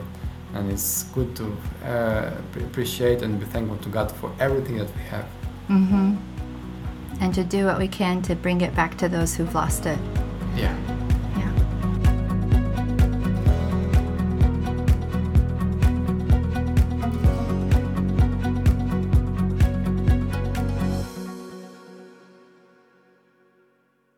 [0.53, 1.45] and it's good to
[1.85, 2.31] uh,
[2.67, 5.27] appreciate and be thankful to god for everything that we have.
[5.69, 6.15] Mm-hmm.
[7.21, 9.99] and to do what we can to bring it back to those who've lost it.
[10.55, 11.08] Yeah